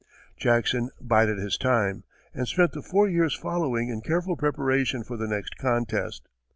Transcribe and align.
Jackson 0.35 0.89
bided 0.99 1.37
his 1.37 1.59
time, 1.59 2.03
and 2.33 2.47
spent 2.47 2.71
the 2.71 2.81
four 2.81 3.07
years 3.07 3.35
following 3.35 3.89
in 3.89 4.01
careful 4.01 4.35
preparation 4.35 5.03
for 5.03 5.15
the 5.15 5.27
next 5.27 5.59
contest. 5.59 6.27